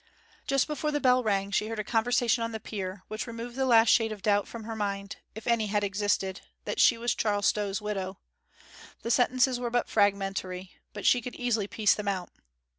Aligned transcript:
Just 0.47 0.65
before 0.65 0.89
the 0.89 0.99
bell 0.99 1.21
rang 1.21 1.51
she 1.51 1.67
heard 1.67 1.77
a 1.77 1.83
conversation 1.83 2.43
on 2.43 2.51
the 2.53 2.59
pier, 2.59 3.03
which 3.07 3.27
removed 3.27 3.55
the 3.55 3.67
last 3.67 3.89
shade 3.89 4.11
of 4.11 4.23
doubt 4.23 4.47
from 4.47 4.63
her 4.63 4.75
mind, 4.75 5.17
if 5.35 5.45
any 5.45 5.67
had 5.67 5.83
existed, 5.83 6.41
that 6.65 6.79
she 6.79 6.97
was 6.97 7.13
Charles 7.13 7.45
Stow's 7.45 7.83
widow. 7.83 8.17
The 9.03 9.11
sentences 9.11 9.59
were 9.59 9.69
but 9.69 9.87
fragmentary, 9.89 10.71
but 10.91 11.05
she 11.05 11.21
could 11.21 11.35
easily 11.35 11.67
piece 11.67 11.93
them 11.93 12.07
out. 12.07 12.29